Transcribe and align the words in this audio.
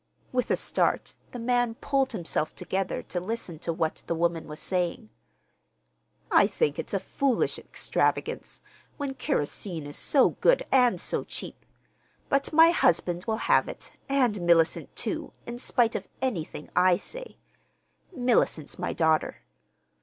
(With 0.31 0.49
a 0.49 0.55
start 0.55 1.13
the 1.31 1.37
man 1.37 1.75
pulled 1.75 2.11
himself 2.13 2.55
together 2.55 3.03
to 3.03 3.19
listen 3.19 3.59
to 3.59 3.71
what 3.71 4.03
the 4.07 4.15
woman 4.15 4.47
was 4.47 4.57
saying.) 4.59 5.11
"I 6.31 6.47
think 6.47 6.79
it's 6.79 6.95
a 6.95 6.99
foolish 6.99 7.59
extravagance, 7.59 8.61
when 8.97 9.13
kerosene 9.13 9.85
is 9.85 9.95
so 9.97 10.29
good 10.41 10.65
and 10.71 10.99
so 10.99 11.23
cheap; 11.23 11.63
but 12.29 12.51
my 12.51 12.71
husband 12.71 13.25
will 13.27 13.37
have 13.45 13.67
it, 13.69 13.91
and 14.09 14.41
Mellicent, 14.41 14.89
too, 14.95 15.33
in 15.45 15.59
spite 15.59 15.93
of 15.93 16.07
anything 16.19 16.71
I 16.75 16.97
say—Mellicent's 16.97 18.79
my 18.79 18.93
daughter. 18.93 19.43